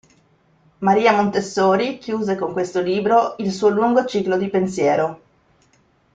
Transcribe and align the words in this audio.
Maria 0.79 1.11
Montessori 1.13 1.99
chiuse 1.99 2.35
con 2.35 2.53
questo 2.53 2.81
libro 2.81 3.35
il 3.37 3.51
suo 3.51 3.67
lungo 3.69 4.03
ciclo 4.05 4.35
di 4.35 4.49
pensiero. 4.49 5.21